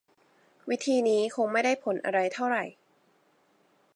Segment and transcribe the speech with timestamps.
[0.69, 2.63] วิธีนี้คงไม่ได้ผลอะไรเท่าไหร่